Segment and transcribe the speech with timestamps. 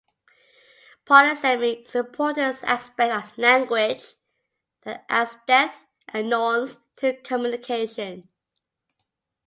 [1.05, 4.15] Polysemy is an important aspect of language
[4.81, 8.27] that adds depth and nuance to communication.